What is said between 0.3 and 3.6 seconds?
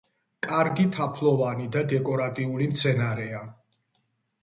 კარგი თაფლოვანი და დეკორატიული მცენარეა.